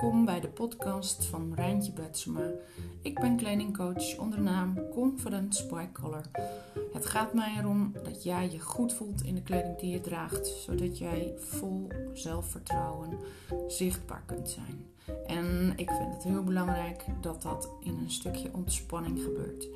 Welkom 0.00 0.24
bij 0.24 0.40
de 0.40 0.48
podcast 0.48 1.24
van 1.24 1.52
Rijntje 1.54 1.92
Betsema. 1.92 2.50
Ik 3.02 3.20
ben 3.20 3.36
kledingcoach 3.36 4.18
onder 4.18 4.40
naam 4.40 4.88
Confident 4.90 5.54
Spike 5.54 5.92
Color. 5.92 6.24
Het 6.92 7.06
gaat 7.06 7.34
mij 7.34 7.54
erom 7.58 7.92
dat 8.04 8.22
jij 8.22 8.50
je 8.50 8.60
goed 8.60 8.92
voelt 8.92 9.22
in 9.22 9.34
de 9.34 9.42
kleding 9.42 9.78
die 9.78 9.90
je 9.90 10.00
draagt, 10.00 10.46
zodat 10.46 10.98
jij 10.98 11.34
vol 11.38 11.88
zelfvertrouwen 12.12 13.18
zichtbaar 13.68 14.22
kunt 14.26 14.48
zijn. 14.48 14.86
En 15.26 15.72
ik 15.76 15.90
vind 15.90 16.14
het 16.14 16.22
heel 16.22 16.44
belangrijk 16.44 17.04
dat 17.20 17.42
dat 17.42 17.70
in 17.80 17.98
een 17.98 18.10
stukje 18.10 18.50
ontspanning 18.52 19.22
gebeurt. 19.22 19.68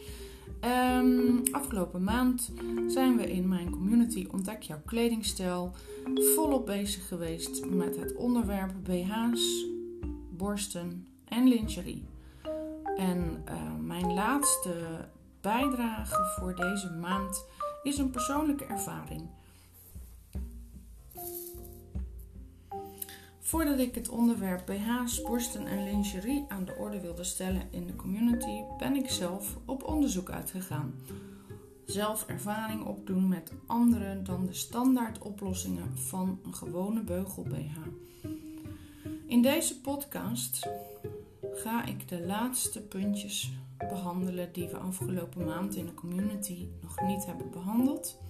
Um, 1.01 1.43
afgelopen 1.51 2.05
maand 2.05 2.53
zijn 2.87 3.17
we 3.17 3.33
in 3.33 3.49
mijn 3.49 3.71
community 3.71 4.27
Ontdek 4.33 4.63
jouw 4.63 4.81
kledingstijl 4.85 5.73
volop 6.35 6.67
bezig 6.67 7.09
geweest 7.09 7.67
met 7.67 7.97
het 7.97 8.15
onderwerp 8.15 8.73
BH's, 8.83 9.73
borsten 10.37 11.07
en 11.25 11.49
lingerie. 11.49 12.05
En 12.97 13.45
uh, 13.49 13.75
mijn 13.81 14.13
laatste 14.13 15.09
bijdrage 15.41 16.25
voor 16.39 16.55
deze 16.55 16.91
maand 16.91 17.45
is 17.83 17.99
een 17.99 18.11
persoonlijke 18.11 18.65
ervaring. 18.65 19.29
Voordat 23.55 23.79
ik 23.79 23.95
het 23.95 24.09
onderwerp 24.09 24.67
BH's, 24.67 25.23
borsten 25.23 25.67
en 25.67 25.85
lingerie 25.85 26.45
aan 26.49 26.65
de 26.65 26.75
orde 26.75 27.01
wilde 27.01 27.25
stellen 27.25 27.63
in 27.71 27.87
de 27.87 27.97
community, 27.97 28.63
ben 28.79 28.95
ik 28.95 29.11
zelf 29.11 29.57
op 29.65 29.83
onderzoek 29.83 30.31
uitgegaan. 30.31 30.95
Zelf 31.85 32.27
ervaring 32.27 32.85
opdoen 32.85 33.29
met 33.29 33.53
anderen 33.67 34.25
dan 34.25 34.47
de 34.47 34.55
standaard 34.55 35.19
oplossingen 35.19 35.99
van 35.99 36.39
een 36.45 36.55
gewone 36.55 37.03
beugel 37.03 37.43
BH. 37.43 37.77
In 39.35 39.43
deze 39.43 39.81
podcast 39.81 40.69
ga 41.55 41.85
ik 41.87 42.09
de 42.09 42.21
laatste 42.27 42.83
puntjes 42.83 43.53
behandelen 43.79 44.53
die 44.53 44.69
we 44.69 44.77
afgelopen 44.77 45.45
maand 45.45 45.77
in 45.77 45.87
de 45.87 45.95
community 45.95 46.69
nog 46.83 47.01
niet 47.01 47.27
hebben 47.27 47.51
behandeld. 47.51 48.21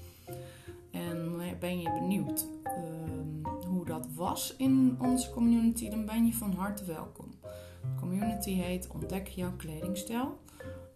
En 0.91 1.33
ben 1.61 1.81
je 1.81 1.91
benieuwd 1.91 2.47
uh, 2.65 3.67
hoe 3.67 3.85
dat 3.85 4.07
was 4.15 4.55
in 4.57 4.97
onze 5.01 5.31
community, 5.31 5.91
dan 5.91 6.07
ben 6.07 6.27
je 6.27 6.33
van 6.33 6.53
harte 6.53 6.85
welkom. 6.85 7.35
De 7.81 8.01
community 8.01 8.53
heet 8.53 8.89
Ontdek 8.89 9.29
jouw 9.29 9.57
kledingstijl. 9.57 10.39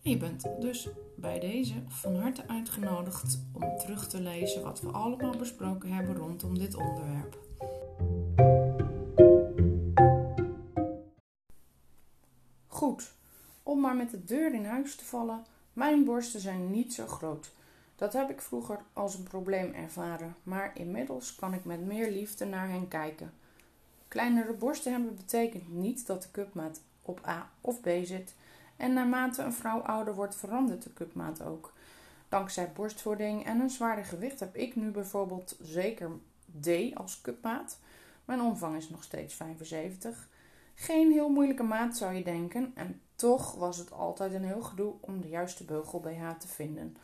En 0.03 0.11
je 0.11 0.17
bent 0.17 0.49
dus 0.61 0.89
bij 1.17 1.41
deze 1.41 1.75
van 1.89 2.17
harte 2.17 2.49
uitgenodigd 2.49 3.41
om 3.53 3.79
terug 3.79 4.09
te 4.09 4.21
lezen 4.21 4.63
wat 4.63 4.81
we 4.81 4.89
allemaal 4.89 5.37
besproken 5.37 5.93
hebben 5.93 6.17
rondom 6.17 6.59
dit 6.59 6.75
onderwerp. 6.75 7.48
Maar 13.89 13.97
met 13.97 14.11
de 14.11 14.25
deur 14.25 14.55
in 14.55 14.65
huis 14.65 14.97
te 14.97 15.05
vallen, 15.05 15.45
mijn 15.73 16.05
borsten 16.05 16.41
zijn 16.41 16.71
niet 16.71 16.95
zo 16.95 17.07
groot. 17.07 17.53
Dat 17.97 18.13
heb 18.13 18.31
ik 18.31 18.41
vroeger 18.41 18.81
als 18.93 19.15
een 19.15 19.23
probleem 19.23 19.75
ervaren, 19.75 20.37
maar 20.43 20.71
inmiddels 20.75 21.35
kan 21.35 21.55
ik 21.55 21.65
met 21.65 21.87
meer 21.87 22.11
liefde 22.11 22.45
naar 22.45 22.69
hen 22.69 22.89
kijken. 22.89 23.33
Kleinere 24.09 24.53
borsten 24.53 24.93
hebben 24.93 25.17
betekent 25.17 25.73
niet 25.73 26.07
dat 26.07 26.23
de 26.23 26.31
cupmaat 26.31 26.81
op 27.03 27.27
A 27.27 27.51
of 27.61 27.81
B 27.81 27.89
zit. 28.03 28.35
En 28.77 28.93
naarmate 28.93 29.43
een 29.43 29.53
vrouw 29.53 29.79
ouder 29.79 30.15
wordt, 30.15 30.37
verandert 30.37 30.83
de 30.83 30.93
cupmaat 30.93 31.43
ook. 31.43 31.73
Dankzij 32.29 32.73
borstvoeding 32.73 33.45
en 33.45 33.61
een 33.61 33.71
zwaarder 33.71 34.05
gewicht 34.05 34.41
heb 34.41 34.57
ik 34.57 34.77
nu 34.77 34.91
bijvoorbeeld 34.91 35.57
zeker 35.63 36.11
D 36.61 36.69
als 36.95 37.21
cupmaat. 37.21 37.79
Mijn 38.25 38.41
omvang 38.41 38.77
is 38.77 38.89
nog 38.89 39.03
steeds 39.03 39.35
75. 39.35 40.29
Geen 40.81 41.13
heel 41.13 41.29
moeilijke 41.29 41.63
maat 41.63 41.97
zou 41.97 42.15
je 42.15 42.25
denken, 42.25 42.73
en 42.75 43.01
toch 43.15 43.55
was 43.55 43.77
het 43.77 43.93
altijd 43.93 44.33
een 44.33 44.45
heel 44.45 44.63
gedoe 44.63 44.95
om 45.01 45.21
de 45.21 45.29
juiste 45.29 45.65
beugel 45.65 46.01
BH 46.01 46.31
te 46.39 46.49
vinden. 46.49 46.97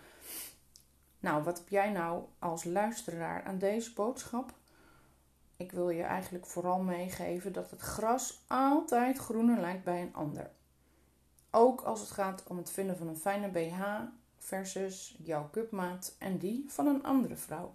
Nou, 1.21 1.43
wat 1.43 1.59
heb 1.59 1.69
jij 1.69 1.91
nou 1.91 2.25
als 2.39 2.65
luisteraar 2.65 3.43
aan 3.43 3.59
deze 3.59 3.93
boodschap? 3.93 4.55
Ik 5.57 5.73
wil 5.73 5.91
je 5.91 6.03
eigenlijk 6.03 6.47
vooral 6.47 6.81
meegeven 6.81 7.53
dat 7.53 7.71
het 7.71 7.81
gras 7.81 8.45
altijd 8.47 9.19
groener 9.19 9.61
lijkt 9.61 9.85
bij 9.85 10.03
een 10.03 10.15
ander. 10.15 10.51
Ook 11.51 11.81
als 11.81 12.01
het 12.01 12.11
gaat 12.11 12.45
om 12.47 12.57
het 12.57 12.71
vinden 12.71 12.97
van 12.97 13.09
een 13.09 13.17
fijne 13.17 13.49
BH 13.49 13.83
versus 14.39 15.17
jouw 15.23 15.49
cupmaat 15.51 16.17
en 16.19 16.39
die 16.39 16.65
van 16.69 16.87
een 16.87 17.05
andere 17.05 17.37
vrouw. 17.37 17.75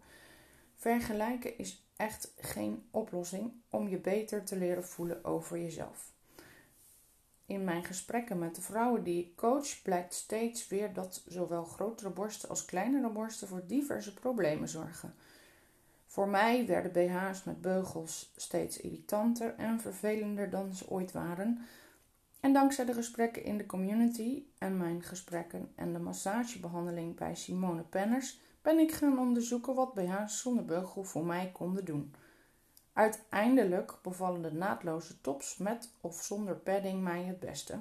Vergelijken 0.75 1.57
is 1.57 1.88
echt 1.99 2.33
geen 2.37 2.83
oplossing 2.91 3.51
om 3.69 3.87
je 3.87 3.97
beter 3.97 4.43
te 4.43 4.57
leren 4.57 4.85
voelen 4.85 5.23
over 5.25 5.57
jezelf. 5.57 6.11
In 7.45 7.63
mijn 7.63 7.83
gesprekken 7.83 8.39
met 8.39 8.55
de 8.55 8.61
vrouwen 8.61 9.03
die 9.03 9.23
ik 9.23 9.35
coach 9.35 9.81
blijkt 9.81 10.13
steeds 10.13 10.67
weer 10.67 10.93
dat 10.93 11.23
zowel 11.27 11.63
grotere 11.63 12.09
borsten 12.09 12.49
als 12.49 12.65
kleinere 12.65 13.09
borsten 13.09 13.47
voor 13.47 13.65
diverse 13.65 14.13
problemen 14.13 14.67
zorgen. 14.67 15.13
Voor 16.05 16.27
mij 16.27 16.65
werden 16.65 16.91
BH's 16.91 17.43
met 17.43 17.61
beugels 17.61 18.31
steeds 18.35 18.77
irritanter 18.77 19.55
en 19.55 19.79
vervelender 19.79 20.49
dan 20.49 20.73
ze 20.73 20.89
ooit 20.89 21.11
waren. 21.11 21.59
En 22.39 22.53
dankzij 22.53 22.85
de 22.85 22.93
gesprekken 22.93 23.43
in 23.43 23.57
de 23.57 23.65
community 23.65 24.43
en 24.57 24.77
mijn 24.77 25.03
gesprekken 25.03 25.71
en 25.75 25.93
de 25.93 25.99
massagebehandeling 25.99 27.15
bij 27.15 27.35
Simone 27.35 27.83
Penners 27.83 28.39
ben 28.61 28.79
ik 28.79 28.91
gaan 28.91 29.19
onderzoeken 29.19 29.75
wat 29.75 29.93
BH's 29.93 30.41
zonder 30.41 30.65
beugel 30.65 31.03
voor 31.03 31.25
mij 31.25 31.51
konden 31.53 31.85
doen. 31.85 32.13
Uiteindelijk 32.93 33.97
bevallen 34.01 34.41
de 34.41 34.53
naadloze 34.53 35.21
tops 35.21 35.57
met 35.57 35.89
of 36.01 36.23
zonder 36.23 36.55
padding 36.55 37.01
mij 37.01 37.23
het 37.23 37.39
beste. 37.39 37.79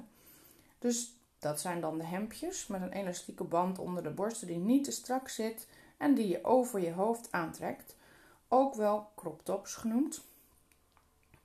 Dus 0.79 1.13
dat 1.39 1.59
zijn 1.59 1.81
dan 1.81 1.97
de 1.97 2.03
hemdjes 2.03 2.67
met 2.67 2.81
een 2.81 2.91
elastieke 2.91 3.43
band 3.43 3.79
onder 3.79 4.03
de 4.03 4.09
borsten 4.09 4.47
die 4.47 4.57
niet 4.57 4.83
te 4.83 4.91
strak 4.91 5.29
zit 5.29 5.67
en 5.97 6.13
die 6.15 6.27
je 6.27 6.43
over 6.43 6.79
je 6.79 6.91
hoofd 6.91 7.31
aantrekt, 7.31 7.95
ook 8.47 8.75
wel 8.75 9.11
crop 9.15 9.43
tops 9.43 9.75
genoemd. 9.75 10.23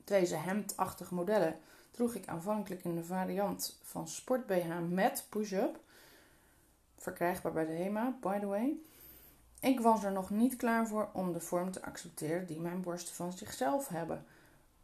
Deze 0.05 0.37
hemdachtige 0.37 1.15
modellen 1.15 1.59
droeg 1.91 2.15
ik 2.15 2.27
aanvankelijk 2.29 2.85
in 2.85 2.95
de 2.95 3.05
variant 3.05 3.79
van 3.83 4.09
sport 4.09 4.47
BH 4.47 4.79
met 4.89 5.27
push-up, 5.29 5.81
verkrijgbaar 6.97 7.53
bij 7.53 7.67
de 7.67 7.73
HEMA, 7.73 8.17
by 8.21 8.39
the 8.39 8.47
way. 8.47 8.77
Ik 9.65 9.81
was 9.81 10.05
er 10.05 10.13
nog 10.13 10.31
niet 10.31 10.57
klaar 10.57 10.89
voor 10.89 11.09
om 11.13 11.33
de 11.33 11.41
vorm 11.41 11.71
te 11.71 11.83
accepteren 11.83 12.47
die 12.47 12.61
mijn 12.61 12.81
borsten 12.81 13.15
van 13.15 13.33
zichzelf 13.33 13.89
hebben. 13.89 14.25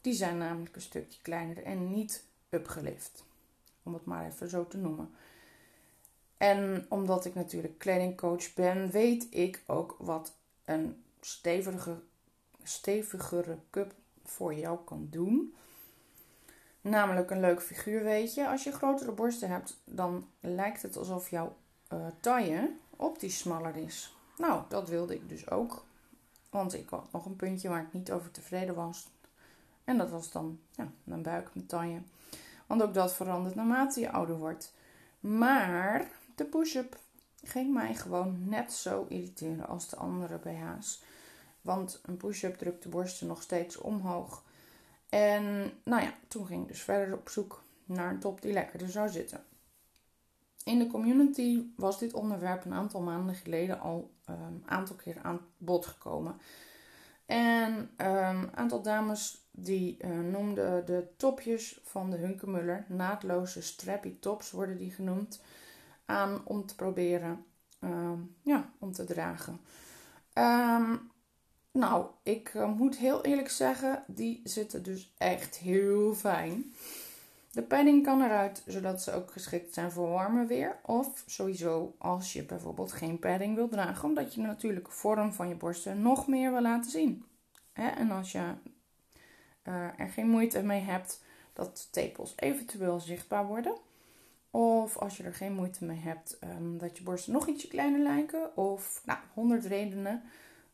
Die 0.01 0.13
zijn 0.13 0.37
namelijk 0.37 0.75
een 0.75 0.81
stukje 0.81 1.21
kleiner 1.21 1.63
en 1.63 1.89
niet 1.89 2.23
upgelift. 2.49 3.23
Om 3.83 3.93
het 3.93 4.05
maar 4.05 4.25
even 4.25 4.49
zo 4.49 4.67
te 4.67 4.77
noemen. 4.77 5.13
En 6.37 6.85
omdat 6.89 7.25
ik 7.25 7.35
natuurlijk 7.35 7.77
kledingcoach 7.77 8.53
ben, 8.53 8.89
weet 8.89 9.27
ik 9.29 9.63
ook 9.65 9.95
wat 9.99 10.33
een 10.65 11.03
stevige, 11.19 12.01
stevigere 12.63 13.57
cup 13.69 13.93
voor 14.23 14.53
jou 14.53 14.79
kan 14.85 15.07
doen. 15.09 15.55
Namelijk 16.81 17.29
een 17.29 17.39
leuk 17.39 17.61
figuur, 17.61 18.03
weet 18.03 18.33
je. 18.33 18.47
Als 18.47 18.63
je 18.63 18.71
grotere 18.71 19.11
borsten 19.11 19.49
hebt, 19.49 19.81
dan 19.83 20.27
lijkt 20.39 20.81
het 20.81 20.97
alsof 20.97 21.29
jouw 21.29 21.55
uh, 21.93 22.07
taille 22.19 22.75
optisch 22.95 23.37
smaller 23.37 23.75
is. 23.75 24.15
Nou, 24.37 24.63
dat 24.67 24.89
wilde 24.89 25.15
ik 25.15 25.29
dus 25.29 25.49
ook. 25.49 25.85
Want 26.49 26.73
ik 26.73 26.89
had 26.89 27.11
nog 27.11 27.25
een 27.25 27.35
puntje 27.35 27.69
waar 27.69 27.81
ik 27.81 27.93
niet 27.93 28.11
over 28.11 28.31
tevreden 28.31 28.75
was. 28.75 29.07
En 29.83 29.97
dat 29.97 30.09
was 30.09 30.31
dan 30.31 30.59
ja, 30.71 30.91
mijn 31.03 31.21
buik, 31.21 31.49
mijn. 31.53 32.07
Want 32.67 32.81
ook 32.81 32.93
dat 32.93 33.13
verandert 33.13 33.55
naarmate 33.55 33.99
je 33.99 34.11
ouder 34.11 34.37
wordt. 34.37 34.73
Maar 35.19 36.11
de 36.35 36.45
push-up 36.45 36.99
ging 37.43 37.73
mij 37.73 37.95
gewoon 37.95 38.49
net 38.49 38.73
zo 38.73 39.05
irriteren 39.09 39.67
als 39.67 39.89
de 39.89 39.95
andere 39.95 40.37
BH's. 40.37 41.03
Want 41.61 42.01
een 42.05 42.17
push-up 42.17 42.57
drukt 42.57 42.83
de 42.83 42.89
borsten 42.89 43.27
nog 43.27 43.41
steeds 43.41 43.77
omhoog. 43.77 44.43
En 45.09 45.71
nou 45.83 46.01
ja, 46.01 46.13
toen 46.27 46.45
ging 46.45 46.61
ik 46.61 46.67
dus 46.67 46.81
verder 46.81 47.17
op 47.17 47.29
zoek 47.29 47.63
naar 47.85 48.09
een 48.09 48.19
top 48.19 48.41
die 48.41 48.53
lekkerder 48.53 48.89
zou 48.89 49.09
zitten. 49.09 49.43
In 50.63 50.79
de 50.79 50.87
community 50.87 51.63
was 51.75 51.99
dit 51.99 52.13
onderwerp 52.13 52.65
een 52.65 52.73
aantal 52.73 53.01
maanden 53.01 53.35
geleden 53.35 53.79
al 53.79 54.11
een 54.31 54.63
ehm, 54.63 54.73
aantal 54.73 54.95
keer 54.95 55.19
aan 55.21 55.39
bod 55.57 55.85
gekomen. 55.85 56.35
En 57.25 57.73
een 57.73 57.89
ehm, 57.97 58.47
aantal 58.53 58.81
dames 58.81 59.47
die 59.51 59.97
uh, 60.05 60.19
noemden 60.19 60.85
de 60.85 61.07
topjes 61.17 61.81
van 61.83 62.09
de 62.09 62.17
Hunkemuller, 62.17 62.85
naadloze 62.87 63.61
strappy 63.61 64.19
tops 64.19 64.51
worden 64.51 64.77
die 64.77 64.91
genoemd, 64.91 65.41
aan 66.05 66.41
om 66.45 66.65
te 66.65 66.75
proberen 66.75 67.45
ehm, 67.79 68.19
ja, 68.41 68.71
om 68.79 68.91
te 68.91 69.03
dragen. 69.03 69.59
nou, 71.71 72.05
ik 72.23 72.51
eh, 72.53 72.73
moet 72.73 72.97
heel 72.97 73.23
eerlijk 73.23 73.49
zeggen, 73.49 74.03
die 74.07 74.41
zitten 74.43 74.83
dus 74.83 75.13
echt 75.17 75.57
heel 75.57 76.13
fijn. 76.13 76.73
De 77.51 77.61
padding 77.61 78.03
kan 78.03 78.21
eruit 78.21 78.63
zodat 78.65 79.01
ze 79.01 79.13
ook 79.13 79.31
geschikt 79.31 79.73
zijn 79.73 79.91
voor 79.91 80.09
warmer 80.09 80.47
weer. 80.47 80.79
Of 80.85 81.23
sowieso 81.25 81.95
als 81.97 82.33
je 82.33 82.43
bijvoorbeeld 82.43 82.91
geen 82.91 83.19
padding 83.19 83.55
wil 83.55 83.69
dragen, 83.69 84.09
omdat 84.09 84.33
je 84.33 84.41
de 84.41 84.47
natuurlijke 84.47 84.91
vorm 84.91 85.33
van 85.33 85.47
je 85.47 85.55
borsten 85.55 86.01
nog 86.01 86.27
meer 86.27 86.51
wil 86.51 86.61
laten 86.61 86.91
zien. 86.91 87.25
En 87.73 88.11
als 88.11 88.31
je 88.31 88.53
uh, 89.63 89.99
er 89.99 90.09
geen 90.09 90.29
moeite 90.29 90.63
mee 90.63 90.81
hebt, 90.81 91.23
dat 91.53 91.87
tepels 91.91 92.33
eventueel 92.35 92.99
zichtbaar 92.99 93.45
worden. 93.45 93.75
Of 94.51 94.97
als 94.97 95.17
je 95.17 95.23
er 95.23 95.33
geen 95.33 95.53
moeite 95.53 95.85
mee 95.85 95.99
hebt, 95.99 96.39
ehm, 96.39 96.77
dat 96.77 96.97
je 96.97 97.03
borsten 97.03 97.33
nog 97.33 97.47
ietsje 97.47 97.67
kleiner 97.67 97.99
lijken. 97.99 98.57
Of 98.57 99.01
nou, 99.05 99.19
100 99.33 99.65
redenen 99.65 100.23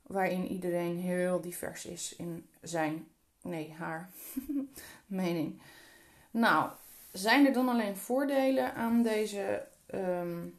waarin 0.02 0.48
iedereen 0.48 0.98
heel 0.98 1.42
divers 1.42 1.86
is 1.86 2.16
in 2.16 2.50
zijn, 2.62 3.08
nee, 3.42 3.74
haar 3.74 4.10
mening. 5.06 5.62
Nou, 6.38 6.70
zijn 7.12 7.46
er 7.46 7.54
dan 7.54 7.70
alleen 7.70 7.98
voordelen 7.98 8.74
aan 8.74 9.02
deze 9.02 9.68
um, 9.94 10.58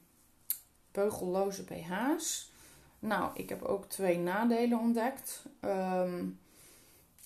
beugelloze 0.93 1.65
BH's? 1.65 2.53
Nou, 2.99 3.31
ik 3.35 3.49
heb 3.49 3.63
ook 3.63 3.85
twee 3.85 4.19
nadelen 4.19 4.79
ontdekt. 4.79 5.43
Um, 5.61 6.39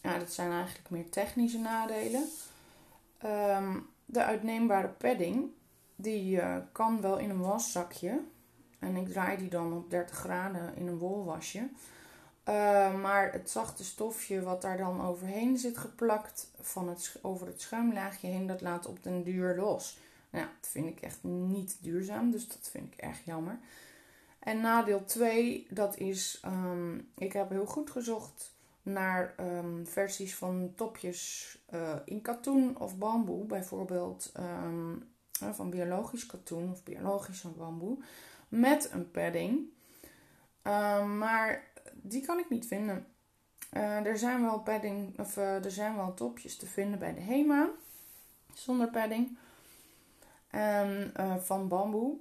ja, 0.02 0.18
dat 0.18 0.32
zijn 0.32 0.50
eigenlijk 0.50 0.90
meer 0.90 1.10
technische 1.10 1.58
nadelen. 1.58 2.24
Um, 3.24 3.88
de 4.04 4.24
uitneembare 4.24 4.88
padding, 4.88 5.50
die 5.96 6.36
uh, 6.36 6.56
kan 6.72 7.00
wel 7.00 7.18
in 7.18 7.30
een 7.30 7.40
waszakje. 7.40 8.20
En 8.78 8.96
ik 8.96 9.08
draai 9.08 9.36
die 9.36 9.50
dan 9.50 9.72
op 9.72 9.90
30 9.90 10.16
graden 10.16 10.76
in 10.76 10.86
een 10.86 10.98
wolwasje. 10.98 11.68
Uh, 12.48 13.00
maar 13.00 13.32
het 13.32 13.50
zachte 13.50 13.84
stofje 13.84 14.42
wat 14.42 14.62
daar 14.62 14.76
dan 14.76 15.06
overheen 15.06 15.58
zit 15.58 15.78
geplakt, 15.78 16.50
van 16.60 16.88
het, 16.88 17.18
over 17.20 17.46
het 17.46 17.60
schuimlaagje 17.60 18.26
heen, 18.26 18.46
dat 18.46 18.60
laat 18.60 18.86
op 18.86 19.02
den 19.02 19.22
duur 19.22 19.56
los. 19.56 19.98
Nou, 20.30 20.46
dat 20.60 20.70
vind 20.70 20.86
ik 20.86 21.00
echt 21.00 21.18
niet 21.22 21.76
duurzaam, 21.80 22.30
dus 22.30 22.48
dat 22.48 22.68
vind 22.70 22.92
ik 22.92 23.00
erg 23.00 23.24
jammer. 23.24 23.58
En 24.38 24.60
nadeel 24.60 25.04
2, 25.04 25.66
dat 25.70 25.96
is, 25.96 26.42
um, 26.44 27.08
ik 27.18 27.32
heb 27.32 27.50
heel 27.50 27.66
goed 27.66 27.90
gezocht 27.90 28.54
naar 28.82 29.34
um, 29.40 29.86
versies 29.86 30.34
van 30.34 30.72
topjes 30.76 31.58
uh, 31.74 31.94
in 32.04 32.22
katoen 32.22 32.78
of 32.78 32.98
bamboe. 32.98 33.44
Bijvoorbeeld 33.44 34.32
um, 34.38 35.08
van 35.52 35.70
biologisch 35.70 36.26
katoen 36.26 36.70
of 36.70 36.82
biologische 36.82 37.48
bamboe. 37.48 37.98
Met 38.48 38.90
een 38.92 39.10
padding. 39.10 39.60
maar 41.16 41.71
die 42.02 42.24
kan 42.24 42.38
ik 42.38 42.50
niet 42.50 42.66
vinden. 42.66 43.06
Uh, 43.76 44.06
er 44.06 44.18
zijn 44.18 44.42
wel 44.42 44.60
padding, 44.60 45.18
of 45.18 45.36
uh, 45.36 45.64
er 45.64 45.70
zijn 45.70 45.96
wel 45.96 46.14
topjes 46.14 46.56
te 46.56 46.66
vinden 46.66 46.98
bij 46.98 47.14
de 47.14 47.20
Hema. 47.20 47.70
Zonder 48.54 48.88
padding. 48.88 49.36
En 50.50 51.12
uh, 51.20 51.36
van 51.36 51.68
bamboe. 51.68 52.16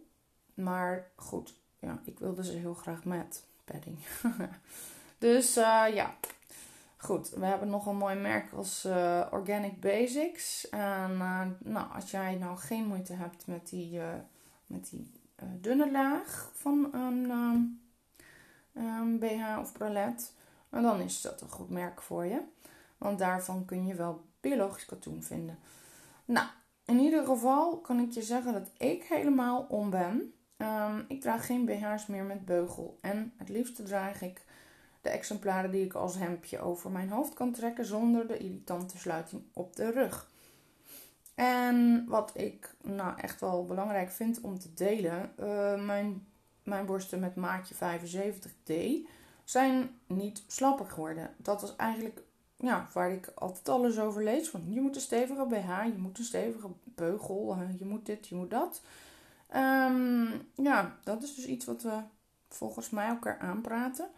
Maar 0.53 1.11
goed, 1.15 1.55
ja, 1.79 2.01
ik 2.05 2.19
wilde 2.19 2.43
ze 2.43 2.51
heel 2.51 2.73
graag 2.73 3.03
met 3.03 3.43
padding. 3.65 3.97
dus 5.17 5.53
ja, 5.93 6.15
goed. 6.97 7.29
We 7.29 7.45
hebben 7.45 7.69
nog 7.69 7.85
een 7.85 7.97
mooi 7.97 8.15
merk 8.15 8.53
als 8.53 8.85
Organic 9.31 9.79
Basics. 9.79 10.69
En 10.69 11.17
nou, 11.59 11.93
als 11.93 12.11
jij 12.11 12.35
nou 12.35 12.57
geen 12.57 12.85
moeite 12.85 13.13
hebt 13.13 13.47
met 13.47 13.69
die, 13.69 13.99
met 14.65 14.89
die 14.89 15.11
dunne 15.59 15.91
laag 15.91 16.51
van 16.53 16.93
een 16.93 17.81
um, 18.77 19.19
BH 19.19 19.59
of 19.59 19.71
bralette. 19.71 20.25
En 20.69 20.81
dan 20.81 20.99
is 21.01 21.21
dat 21.21 21.41
een 21.41 21.49
goed 21.49 21.69
merk 21.69 22.01
voor 22.01 22.25
je. 22.25 22.41
Want 22.97 23.19
daarvan 23.19 23.65
kun 23.65 23.87
je 23.87 23.95
wel 23.95 24.25
biologisch 24.39 24.85
katoen 24.85 25.23
vinden. 25.23 25.59
Nou, 26.25 26.47
in 26.85 26.99
ieder 26.99 27.25
geval 27.25 27.77
kan 27.77 27.99
ik 27.99 28.11
je 28.11 28.21
zeggen 28.21 28.53
dat 28.53 28.69
ik 28.77 29.03
helemaal 29.03 29.65
om 29.69 29.89
ben. 29.89 30.33
Um, 30.57 31.05
ik 31.07 31.21
draag 31.21 31.45
geen 31.45 31.65
BH's 31.65 32.05
meer 32.05 32.23
met 32.23 32.45
beugel. 32.45 32.97
En 33.01 33.33
het 33.37 33.49
liefste 33.49 33.83
draag 33.83 34.21
ik 34.21 34.41
de 35.01 35.09
exemplaren 35.09 35.71
die 35.71 35.85
ik 35.85 35.93
als 35.93 36.15
hemdje 36.15 36.59
over 36.59 36.91
mijn 36.91 37.09
hoofd 37.09 37.33
kan 37.33 37.51
trekken 37.51 37.85
zonder 37.85 38.27
de 38.27 38.37
irritante 38.37 38.97
sluiting 38.97 39.41
op 39.53 39.75
de 39.75 39.91
rug. 39.91 40.29
En 41.35 42.05
wat 42.07 42.31
ik 42.33 42.75
nou 42.81 43.19
echt 43.19 43.39
wel 43.39 43.65
belangrijk 43.65 44.09
vind 44.09 44.41
om 44.41 44.59
te 44.59 44.73
delen, 44.73 45.31
uh, 45.39 45.85
mijn 45.85 46.27
mijn 46.63 46.85
borsten 46.85 47.19
met 47.19 47.35
maatje 47.35 47.75
75D 47.75 48.73
zijn 49.43 49.99
niet 50.07 50.43
slapper 50.47 50.85
geworden. 50.85 51.33
Dat 51.37 51.61
was 51.61 51.75
eigenlijk 51.75 52.21
ja, 52.55 52.87
waar 52.93 53.11
ik 53.11 53.31
altijd 53.35 53.69
alles 53.69 53.99
over 53.99 54.23
lees. 54.23 54.49
Van 54.49 54.63
je 54.69 54.81
moet 54.81 54.95
een 54.95 55.01
stevige 55.01 55.45
BH, 55.45 55.83
je 55.83 55.97
moet 55.97 56.17
een 56.17 56.23
stevige 56.23 56.67
beugel, 56.83 57.57
eh, 57.59 57.79
je 57.79 57.85
moet 57.85 58.05
dit, 58.05 58.27
je 58.27 58.35
moet 58.35 58.49
dat. 58.49 58.81
Um, 59.55 60.47
ja, 60.55 60.97
dat 61.03 61.23
is 61.23 61.35
dus 61.35 61.45
iets 61.45 61.65
wat 61.65 61.81
we 61.81 61.99
volgens 62.49 62.89
mij 62.89 63.07
elkaar 63.07 63.39
aanpraten. 63.39 64.09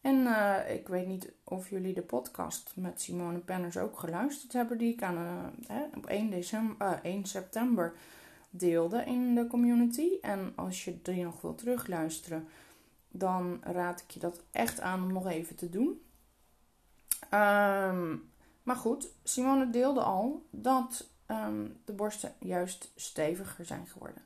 En 0.00 0.16
uh, 0.16 0.56
ik 0.74 0.88
weet 0.88 1.06
niet 1.06 1.32
of 1.44 1.70
jullie 1.70 1.94
de 1.94 2.02
podcast 2.02 2.72
met 2.74 3.00
Simone 3.00 3.38
Penners 3.38 3.76
ook 3.76 3.98
geluisterd 3.98 4.52
hebben, 4.52 4.78
die 4.78 4.92
ik 4.92 5.02
aan, 5.02 5.16
uh, 5.70 5.76
op 5.96 6.06
1, 6.06 6.30
december, 6.30 7.00
1 7.02 7.26
september 7.26 7.92
deelde 8.56 9.04
in 9.04 9.34
de 9.34 9.46
community. 9.46 10.08
En 10.22 10.52
als 10.54 10.84
je 10.84 11.02
die 11.02 11.24
nog 11.24 11.40
wil 11.40 11.54
terugluisteren, 11.54 12.48
dan 13.08 13.60
raad 13.62 14.00
ik 14.00 14.10
je 14.10 14.20
dat 14.20 14.40
echt 14.50 14.80
aan 14.80 15.02
om 15.02 15.12
nog 15.12 15.26
even 15.26 15.56
te 15.56 15.70
doen. 15.70 16.02
Um, 17.24 18.32
maar 18.62 18.76
goed, 18.76 19.08
Simone 19.22 19.70
deelde 19.70 20.02
al 20.02 20.46
dat 20.50 21.08
um, 21.30 21.80
de 21.84 21.92
borsten 21.92 22.34
juist 22.38 22.92
steviger 22.96 23.64
zijn 23.64 23.86
geworden. 23.86 24.22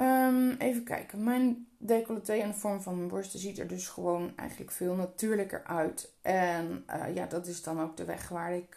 Um, 0.00 0.50
even 0.50 0.84
kijken. 0.84 1.24
Mijn 1.24 1.66
decolleté 1.78 2.32
en 2.32 2.48
de 2.48 2.54
vorm 2.54 2.80
van 2.80 2.96
mijn 2.96 3.08
borsten 3.08 3.38
ziet 3.38 3.58
er 3.58 3.68
dus 3.68 3.88
gewoon 3.88 4.32
eigenlijk 4.36 4.70
veel 4.70 4.94
natuurlijker 4.94 5.64
uit. 5.64 6.12
En 6.22 6.84
uh, 6.90 7.14
ja, 7.14 7.26
dat 7.26 7.46
is 7.46 7.62
dan 7.62 7.80
ook 7.80 7.96
de 7.96 8.04
weg 8.04 8.28
waar 8.28 8.54
ik, 8.54 8.76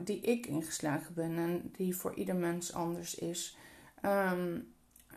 die 0.00 0.20
ik 0.20 0.46
ingeslagen 0.46 1.14
ben 1.14 1.36
en 1.36 1.70
die 1.76 1.96
voor 1.96 2.14
ieder 2.14 2.36
mens 2.36 2.74
anders 2.74 3.14
is. 3.14 3.56
Um, 4.04 4.74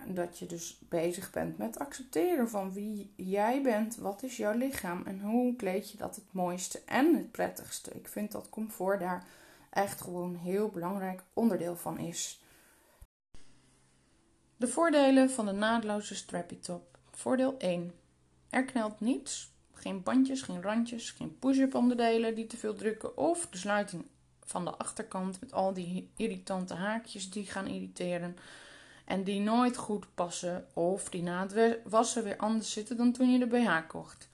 dat 0.08 0.40
je 0.40 0.46
dus 0.46 0.80
bezig 0.90 1.32
bent 1.32 1.58
met 1.58 1.80
accepteren 1.80 2.50
van 2.50 2.74
wie 2.74 3.14
jij 3.16 3.62
bent, 3.62 3.96
wat 3.96 4.24
is 4.24 4.38
jouw 4.38 4.58
lichaam 4.58 5.04
en 5.06 5.22
hoe 5.22 5.56
kleed 5.56 5.92
je 5.92 5.98
dat 5.98 6.16
het 6.16 6.26
mooiste 6.32 6.82
en 6.86 7.16
het 7.16 7.32
prettigste. 7.32 7.92
Ik 7.92 8.08
vind 8.08 8.32
dat 8.32 8.50
comfort 8.50 9.00
daar 9.00 9.26
echt 9.70 10.02
gewoon 10.02 10.30
een 10.30 10.40
heel 10.40 10.70
belangrijk 10.70 11.24
onderdeel 11.34 11.76
van 11.76 12.00
is. 12.00 12.44
De 14.60 14.68
voordelen 14.68 15.30
van 15.30 15.46
de 15.46 15.52
naadloze 15.52 16.16
strappy 16.16 16.60
top. 16.60 16.98
Voordeel 17.12 17.58
1. 17.58 17.94
Er 18.50 18.66
knelt 18.66 19.00
niets. 19.00 19.52
Geen 19.74 20.04
bandjes, 20.04 20.42
geen 20.42 20.62
randjes, 20.62 21.12
geen 21.12 21.40
push-up 21.40 21.76
onderdelen 21.76 22.36
die 22.36 22.48
te 22.48 22.58
veel 22.58 22.76
drukken 22.76 23.18
of 23.18 23.48
de 23.48 23.58
sluiting 23.58 24.06
van 24.44 24.66
de 24.66 24.72
achterkant 24.72 25.40
met 25.40 25.54
al 25.54 25.74
die 25.74 26.10
irritante 26.16 26.74
haakjes 26.74 27.30
die 27.30 27.46
gaan 27.46 27.68
irriteren 27.68 28.38
en 29.06 29.24
die 29.24 29.40
nooit 29.40 29.78
goed 29.78 30.06
passen 30.16 30.68
of 30.74 31.10
die 31.10 31.24
na 31.24 31.48
het 31.48 31.80
wassen 31.84 32.24
weer 32.24 32.38
anders 32.38 32.72
zitten 32.72 32.98
dan 32.98 33.12
toen 33.12 33.32
je 33.32 33.40
de 33.40 33.48
BH 33.48 33.88
kocht. 33.88 34.30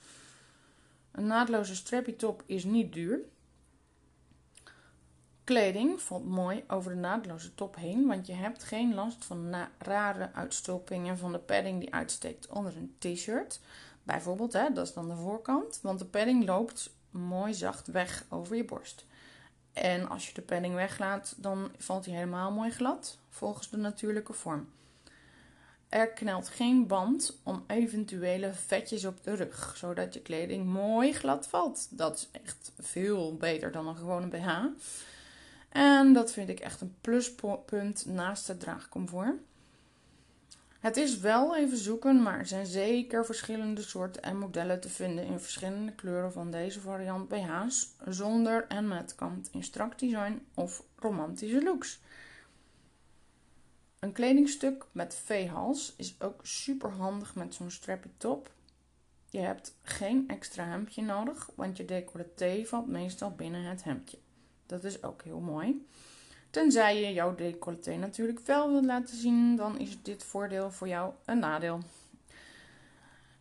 Een 1.11 1.27
naadloze 1.27 1.75
strappy 1.75 2.15
top 2.15 2.43
is 2.45 2.63
niet 2.63 2.93
duur. 2.93 3.19
Kleding 5.45 6.01
valt 6.01 6.25
mooi 6.25 6.63
over 6.67 6.91
de 6.91 6.97
naadloze 6.97 7.55
top 7.55 7.75
heen, 7.75 8.07
want 8.07 8.27
je 8.27 8.33
hebt 8.33 8.63
geen 8.63 8.93
last 8.93 9.25
van 9.25 9.55
rare 9.77 10.29
uitstulpingen 10.33 11.17
van 11.17 11.31
de 11.31 11.39
padding 11.39 11.79
die 11.79 11.93
uitsteekt 11.93 12.47
onder 12.47 12.73
een 12.77 12.95
t-shirt. 12.97 13.59
Bijvoorbeeld, 14.03 14.53
hè, 14.53 14.73
dat 14.73 14.87
is 14.87 14.93
dan 14.93 15.09
de 15.09 15.15
voorkant, 15.15 15.79
want 15.81 15.99
de 15.99 16.05
padding 16.05 16.45
loopt 16.45 16.93
mooi 17.09 17.53
zacht 17.53 17.87
weg 17.87 18.25
over 18.29 18.55
je 18.55 18.65
borst. 18.65 19.05
En 19.73 20.09
als 20.09 20.27
je 20.27 20.33
de 20.33 20.41
padding 20.41 20.75
weglaat, 20.75 21.35
dan 21.37 21.71
valt 21.77 22.05
hij 22.05 22.13
helemaal 22.13 22.51
mooi 22.51 22.71
glad, 22.71 23.17
volgens 23.29 23.69
de 23.69 23.77
natuurlijke 23.77 24.33
vorm. 24.33 24.69
Er 25.89 26.09
knelt 26.09 26.47
geen 26.47 26.87
band 26.87 27.39
om 27.43 27.63
eventuele 27.67 28.53
vetjes 28.53 29.05
op 29.05 29.23
de 29.23 29.33
rug, 29.33 29.73
zodat 29.77 30.13
je 30.13 30.21
kleding 30.21 30.65
mooi 30.65 31.13
glad 31.13 31.47
valt. 31.47 31.87
Dat 31.97 32.15
is 32.15 32.41
echt 32.41 32.71
veel 32.79 33.35
beter 33.35 33.71
dan 33.71 33.87
een 33.87 33.97
gewone 33.97 34.27
BH. 34.27 34.49
En 35.75 36.13
dat 36.13 36.31
vind 36.31 36.49
ik 36.49 36.59
echt 36.59 36.81
een 36.81 36.95
pluspunt 37.01 38.05
naast 38.05 38.47
het 38.47 38.59
draagcomfort. 38.59 39.39
Het 40.79 40.97
is 40.97 41.19
wel 41.19 41.55
even 41.55 41.77
zoeken, 41.77 42.21
maar 42.21 42.39
er 42.39 42.45
zijn 42.45 42.65
zeker 42.65 43.25
verschillende 43.25 43.81
soorten 43.81 44.21
en 44.21 44.37
modellen 44.37 44.79
te 44.79 44.89
vinden 44.89 45.25
in 45.25 45.39
verschillende 45.39 45.91
kleuren 45.91 46.31
van 46.31 46.51
deze 46.51 46.81
variant 46.81 47.27
BH's, 47.27 47.95
zonder 48.05 48.67
en 48.67 48.87
met 48.87 49.15
kant 49.15 49.49
in 49.51 49.63
strak 49.63 49.99
design 49.99 50.41
of 50.53 50.83
romantische 50.95 51.63
looks. 51.63 51.99
Een 53.99 54.11
kledingstuk 54.11 54.85
met 54.91 55.21
V-hals 55.25 55.93
is 55.97 56.15
ook 56.19 56.39
super 56.45 56.91
handig 56.91 57.35
met 57.35 57.53
zo'n 57.53 57.71
strappy 57.71 58.09
top. 58.17 58.51
Je 59.29 59.39
hebt 59.39 59.75
geen 59.81 60.27
extra 60.27 60.65
hemdje 60.65 61.01
nodig, 61.01 61.49
want 61.55 61.77
je 61.77 61.85
decolleté 61.85 62.65
valt 62.65 62.87
meestal 62.87 63.31
binnen 63.31 63.63
het 63.63 63.83
hemdje. 63.83 64.17
Dat 64.65 64.83
is 64.83 65.03
ook 65.03 65.23
heel 65.23 65.39
mooi. 65.39 65.85
Tenzij 66.49 67.01
je 67.01 67.13
jouw 67.13 67.35
decolleté 67.35 67.95
natuurlijk 67.95 68.39
wel 68.39 68.71
wilt 68.71 68.85
laten 68.85 69.17
zien, 69.17 69.55
dan 69.55 69.79
is 69.79 70.01
dit 70.01 70.23
voordeel 70.23 70.71
voor 70.71 70.87
jou 70.87 71.13
een 71.25 71.39
nadeel. 71.39 71.79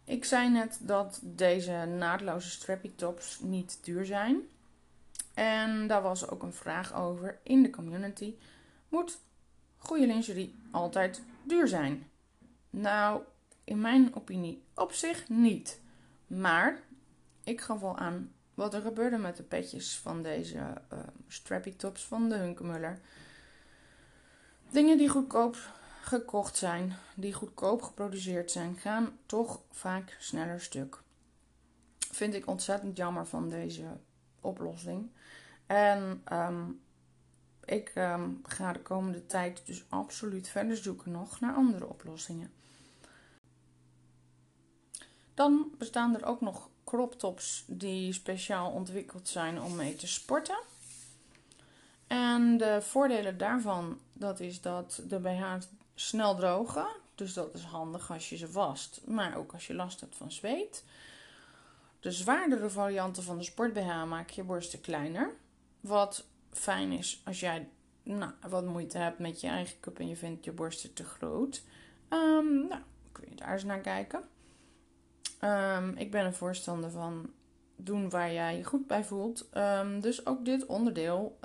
Ik 0.05 0.25
zei 0.25 0.51
net 0.51 0.79
dat 0.81 1.21
deze 1.23 1.73
naadloze 1.99 2.51
strappy 2.51 2.91
tops 2.97 3.41
niet 3.41 3.79
duur 3.83 4.07
zijn. 4.07 4.41
En 5.35 5.87
daar 5.87 6.03
was 6.03 6.29
ook 6.29 6.43
een 6.43 6.53
vraag 6.53 6.95
over 6.95 7.39
in 7.43 7.63
de 7.63 7.71
community. 7.71 8.35
Moet 8.89 9.19
goede 9.77 10.07
lingerie 10.07 10.55
altijd 10.71 11.23
duur 11.43 11.69
zijn? 11.69 12.11
Nou, 12.71 13.23
in 13.65 13.81
mijn 13.81 14.15
opinie 14.15 14.63
op 14.75 14.93
zich 14.93 15.29
niet. 15.29 15.81
Maar 16.27 16.81
ik 17.45 17.61
gaf 17.61 17.81
wel 17.81 17.97
aan 17.97 18.33
wat 18.55 18.75
er 18.75 18.81
gebeurde 18.81 19.19
met 19.19 19.37
de 19.37 19.43
petjes 19.43 19.99
van 19.99 20.23
deze 20.23 20.57
uh, 20.57 20.99
strappy 21.29 21.77
tops 21.77 22.05
van 22.05 22.29
de 22.29 22.35
Hunkemuller. 22.35 23.01
Dingen 24.71 24.99
die 24.99 25.09
goedkoop 25.09 25.57
gekocht 26.01 26.57
zijn, 26.57 26.93
die 27.15 27.33
goedkoop 27.33 27.83
geproduceerd 27.83 28.51
zijn, 28.51 28.77
gaan 28.77 29.19
toch 29.27 29.61
vaak 29.71 30.17
sneller 30.19 30.61
stuk. 30.61 31.03
Vind 31.99 32.35
ik 32.35 32.47
ontzettend 32.47 32.97
jammer 32.97 33.27
van 33.27 33.49
deze 33.49 33.85
oplossing. 34.41 35.11
En 35.67 36.21
ehm, 36.25 36.71
ik 37.65 37.89
ehm, 37.95 38.31
ga 38.43 38.73
de 38.73 38.83
komende 38.83 39.27
tijd 39.27 39.67
dus 39.67 39.85
absoluut 39.89 40.49
verder 40.49 40.77
zoeken 40.77 41.13
nog 41.13 41.41
naar 41.41 41.55
andere 41.55 41.87
oplossingen. 41.87 42.53
Dan 45.35 45.71
bestaan 45.79 46.15
er 46.15 46.25
ook 46.25 46.41
nog 46.41 46.69
crop 46.85 47.19
tops 47.19 47.65
die 47.67 48.13
speciaal 48.13 48.71
ontwikkeld 48.71 49.29
zijn 49.29 49.63
om 49.63 49.77
mee 49.77 49.97
te 49.97 50.07
sporten. 50.07 50.59
En 52.07 52.57
de 52.57 52.83
voordelen 52.83 53.39
daarvan, 53.39 53.99
dat 54.13 54.41
is 54.41 54.61
dat 54.61 55.03
de 55.09 55.19
BH's 55.19 55.69
snel 55.95 56.37
drogen. 56.37 56.87
Dus 57.15 57.33
dat 57.33 57.55
is 57.55 57.63
handig 57.63 58.11
als 58.11 58.29
je 58.29 58.37
ze 58.37 58.49
vast, 58.49 59.01
maar 59.07 59.37
ook 59.37 59.53
als 59.53 59.67
je 59.67 59.75
last 59.75 60.01
hebt 60.01 60.17
van 60.17 60.33
zweet. 60.33 60.85
De 62.01 62.13
zwaardere 62.13 62.71
varianten 62.71 63.23
van 63.23 63.39
de 63.39 63.45
sport 63.45 63.73
BH 63.73 64.05
maak 64.05 64.31
je 64.31 64.43
borsten 64.43 64.81
kleiner. 64.81 65.35
Wat 65.81 66.25
fijn 66.51 66.93
is 66.93 67.21
als 67.25 67.41
jij 67.41 67.69
nou, 68.03 68.33
wat 68.49 68.65
moeite 68.65 68.99
hebt 68.99 69.19
met 69.19 69.41
je 69.41 69.47
eigen 69.47 69.81
cup 69.81 69.99
en 69.99 70.09
je 70.09 70.17
vindt 70.17 70.45
je 70.45 70.53
borsten 70.53 70.93
te 70.93 71.05
groot. 71.05 71.63
Um, 72.11 72.67
nou, 72.67 72.83
kun 73.13 73.25
je 73.29 73.35
daar 73.37 73.53
eens 73.53 73.65
naar 73.65 73.81
kijken. 73.81 74.29
Um, 75.45 75.97
ik 75.97 76.11
ben 76.11 76.25
een 76.25 76.35
voorstander 76.35 76.91
van 76.91 77.31
doen 77.77 78.11
waar 78.11 78.33
jij 78.33 78.57
je 78.57 78.65
goed 78.65 78.87
bij 78.87 79.05
voelt. 79.05 79.49
Um, 79.55 80.01
dus 80.01 80.27
ook 80.27 80.45
dit 80.45 80.67
onderdeel. 80.67 81.39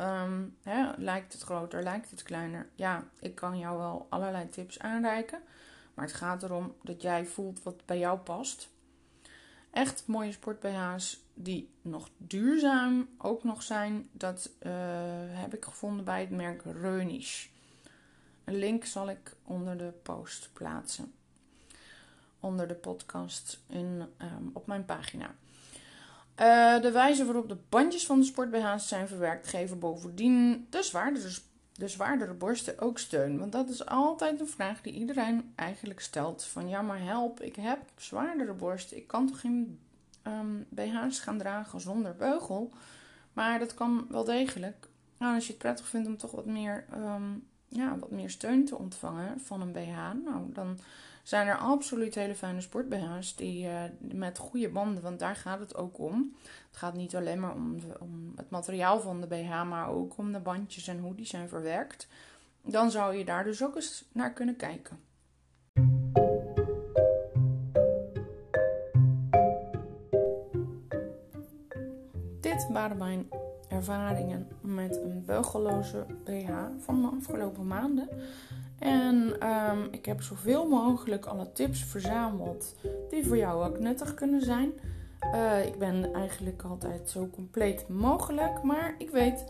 Hè, 0.63 0.91
lijkt 0.97 1.33
het 1.33 1.41
groter, 1.41 1.83
lijkt 1.83 2.11
het 2.11 2.23
kleiner? 2.23 2.69
Ja, 2.75 3.03
ik 3.19 3.35
kan 3.35 3.57
jou 3.57 3.77
wel 3.77 4.07
allerlei 4.09 4.49
tips 4.49 4.79
aanreiken. 4.79 5.39
Maar 5.93 6.05
het 6.05 6.15
gaat 6.15 6.43
erom 6.43 6.75
dat 6.83 7.01
jij 7.01 7.25
voelt 7.25 7.63
wat 7.63 7.85
bij 7.85 7.99
jou 7.99 8.19
past. 8.19 8.69
Echt 9.71 10.03
mooie 10.07 10.31
sport-BH's 10.31 11.23
die 11.33 11.69
nog 11.81 12.09
duurzaam 12.17 13.09
ook 13.17 13.43
nog 13.43 13.63
zijn. 13.63 14.09
Dat 14.11 14.49
uh, 14.61 14.71
heb 15.27 15.53
ik 15.53 15.65
gevonden 15.65 16.05
bij 16.05 16.19
het 16.19 16.29
merk 16.29 16.61
Reunisch. 16.63 17.49
Een 18.43 18.57
link 18.57 18.85
zal 18.85 19.09
ik 19.09 19.35
onder 19.43 19.77
de 19.77 19.93
post 20.03 20.49
plaatsen. 20.53 21.13
Onder 22.39 22.67
de 22.67 22.75
podcast 22.75 23.59
in, 23.67 24.03
um, 24.21 24.49
op 24.53 24.67
mijn 24.67 24.85
pagina. 24.85 25.35
Uh, 26.39 26.81
de 26.81 26.91
wijze 26.91 27.25
waarop 27.25 27.49
de 27.49 27.57
bandjes 27.69 28.05
van 28.05 28.19
de 28.19 28.25
sport-BH's 28.25 28.87
zijn 28.87 29.07
verwerkt 29.07 29.47
geven 29.47 29.79
bovendien 29.79 30.67
de 30.69 30.83
zwaardere, 30.83 31.29
de 31.73 31.87
zwaardere 31.87 32.33
borsten 32.33 32.79
ook 32.79 32.99
steun. 32.99 33.39
Want 33.39 33.51
dat 33.51 33.69
is 33.69 33.85
altijd 33.85 34.39
een 34.39 34.47
vraag 34.47 34.81
die 34.81 34.93
iedereen 34.93 35.53
eigenlijk 35.55 35.99
stelt. 35.99 36.43
Van 36.43 36.69
ja, 36.69 36.81
maar 36.81 37.01
help, 37.01 37.41
ik 37.41 37.55
heb 37.55 37.79
zwaardere 37.97 38.53
borsten. 38.53 38.97
Ik 38.97 39.07
kan 39.07 39.27
toch 39.27 39.39
geen 39.39 39.79
um, 40.27 40.67
ehm, 40.69 40.89
BH's 40.89 41.19
gaan 41.19 41.37
dragen 41.37 41.81
zonder 41.81 42.15
beugel. 42.15 42.71
Maar 43.33 43.59
dat 43.59 43.73
kan 43.73 44.05
wel 44.09 44.23
degelijk. 44.23 44.87
Nou, 45.17 45.35
als 45.35 45.45
je 45.45 45.51
het 45.51 45.61
prettig 45.61 45.87
vindt 45.87 46.07
om 46.07 46.17
toch 46.17 46.31
wat 46.31 46.45
meer, 46.45 46.85
um, 46.93 47.47
ja, 47.67 47.97
wat 47.97 48.11
meer 48.11 48.29
steun 48.29 48.65
te 48.65 48.77
ontvangen 48.77 49.39
van 49.39 49.61
een 49.61 49.71
BH, 49.71 50.23
nou, 50.25 50.53
dan 50.53 50.79
zijn 51.29 51.47
er 51.47 51.57
absoluut 51.57 52.15
hele 52.15 52.35
fijne 52.35 52.61
sport-BH's 52.61 53.35
die 53.35 53.65
uh, 53.65 53.81
met 53.99 54.37
goede 54.37 54.69
banden, 54.69 55.03
want 55.03 55.19
daar 55.19 55.35
gaat 55.35 55.59
het 55.59 55.75
ook 55.75 55.99
om. 55.99 56.35
Het 56.67 56.77
gaat 56.77 56.93
niet 56.93 57.15
alleen 57.15 57.39
maar 57.39 57.53
om, 57.53 57.79
de, 57.79 57.99
om 57.99 58.33
het 58.35 58.49
materiaal 58.49 58.99
van 58.99 59.21
de 59.21 59.27
BH, 59.27 59.63
maar 59.63 59.89
ook 59.89 60.17
om 60.17 60.31
de 60.31 60.39
bandjes 60.39 60.87
en 60.87 60.99
hoe 60.99 61.15
die 61.15 61.25
zijn 61.25 61.49
verwerkt. 61.49 62.07
Dan 62.61 62.91
zou 62.91 63.15
je 63.15 63.25
daar 63.25 63.43
dus 63.43 63.63
ook 63.63 63.75
eens 63.75 64.05
naar 64.11 64.33
kunnen 64.33 64.55
kijken. 64.55 64.99
waren 72.69 72.97
mijn 72.97 73.29
ervaringen 73.67 74.47
met 74.61 74.95
een 74.95 75.23
beugelloze 75.25 76.05
BH 76.23 76.51
van 76.77 77.01
de 77.01 77.07
afgelopen 77.07 77.67
maanden. 77.67 78.09
En 78.79 79.47
um, 79.49 79.87
ik 79.91 80.05
heb 80.05 80.21
zoveel 80.21 80.67
mogelijk 80.67 81.25
alle 81.25 81.51
tips 81.51 81.83
verzameld 81.83 82.75
die 83.09 83.27
voor 83.27 83.37
jou 83.37 83.65
ook 83.65 83.79
nuttig 83.79 84.13
kunnen 84.13 84.41
zijn. 84.41 84.71
Uh, 85.33 85.65
ik 85.65 85.77
ben 85.77 86.13
eigenlijk 86.13 86.63
altijd 86.63 87.09
zo 87.09 87.29
compleet 87.29 87.87
mogelijk, 87.87 88.63
maar 88.63 88.95
ik 88.97 89.09
weet 89.09 89.45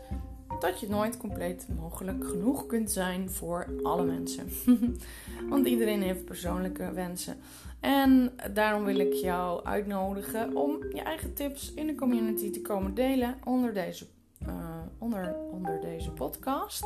dat 0.60 0.80
je 0.80 0.88
nooit 0.88 1.16
compleet 1.16 1.66
mogelijk 1.76 2.28
genoeg 2.28 2.66
kunt 2.66 2.90
zijn 2.90 3.30
voor 3.30 3.66
alle 3.82 4.04
mensen. 4.04 4.48
Want 5.50 5.66
iedereen 5.66 6.02
heeft 6.02 6.24
persoonlijke 6.24 6.92
wensen. 6.92 7.36
En 7.80 8.32
daarom 8.52 8.84
wil 8.84 8.98
ik 8.98 9.12
jou 9.12 9.64
uitnodigen 9.64 10.56
om 10.56 10.78
je 10.92 11.02
eigen 11.02 11.34
tips 11.34 11.74
in 11.74 11.86
de 11.86 11.94
community 11.94 12.50
te 12.50 12.60
komen 12.60 12.94
delen 12.94 13.38
onder 13.44 13.74
deze, 13.74 14.06
uh, 14.46 14.54
onder, 14.98 15.34
onder 15.50 15.80
deze 15.80 16.10
podcast. 16.10 16.84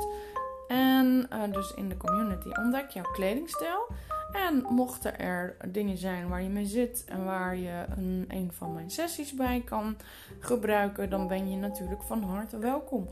En 0.68 1.28
uh, 1.32 1.52
dus 1.52 1.74
in 1.74 1.88
de 1.88 1.96
community 1.96 2.48
ontdek 2.48 2.90
jouw 2.90 3.10
kledingstijl. 3.12 3.86
En 4.32 4.66
mochten 4.68 5.18
er 5.18 5.56
dingen 5.68 5.96
zijn 5.96 6.28
waar 6.28 6.42
je 6.42 6.48
mee 6.48 6.66
zit 6.66 7.04
en 7.06 7.24
waar 7.24 7.56
je 7.56 7.84
een, 7.96 8.24
een 8.28 8.52
van 8.52 8.74
mijn 8.74 8.90
sessies 8.90 9.34
bij 9.34 9.62
kan 9.64 9.96
gebruiken, 10.38 11.10
dan 11.10 11.28
ben 11.28 11.50
je 11.50 11.56
natuurlijk 11.56 12.02
van 12.02 12.22
harte 12.22 12.58
welkom 12.58 13.08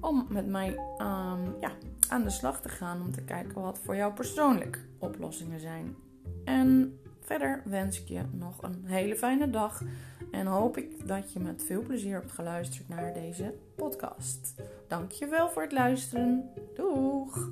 om 0.00 0.26
met 0.28 0.46
mij 0.46 0.68
um, 0.98 1.56
ja, 1.60 1.70
aan 2.08 2.22
de 2.22 2.30
slag 2.30 2.60
te 2.60 2.68
gaan 2.68 3.02
om 3.02 3.12
te 3.12 3.22
kijken 3.22 3.62
wat 3.62 3.78
voor 3.84 3.96
jou 3.96 4.12
persoonlijk 4.12 4.84
oplossingen 4.98 5.60
zijn. 5.60 5.96
En 6.44 6.98
verder 7.20 7.62
wens 7.64 8.00
ik 8.00 8.08
je 8.08 8.22
nog 8.32 8.62
een 8.62 8.84
hele 8.84 9.16
fijne 9.16 9.50
dag 9.50 9.82
en 10.30 10.46
hoop 10.46 10.76
ik 10.76 11.08
dat 11.08 11.32
je 11.32 11.40
met 11.40 11.62
veel 11.66 11.82
plezier 11.82 12.12
hebt 12.12 12.32
geluisterd 12.32 12.88
naar 12.88 13.12
deze 13.12 13.54
podcast. 13.74 14.54
Dankjewel 14.88 15.50
voor 15.50 15.62
het 15.62 15.72
luisteren. 15.72 16.50
Doeg! 16.74 17.50